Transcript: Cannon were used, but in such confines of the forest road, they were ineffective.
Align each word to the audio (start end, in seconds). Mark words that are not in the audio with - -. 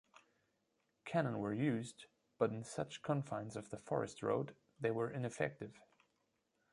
Cannon 1.05 1.37
were 1.37 1.53
used, 1.53 2.07
but 2.39 2.49
in 2.49 2.63
such 2.63 3.03
confines 3.03 3.55
of 3.55 3.69
the 3.69 3.77
forest 3.77 4.23
road, 4.23 4.55
they 4.79 4.89
were 4.89 5.11
ineffective. 5.11 5.79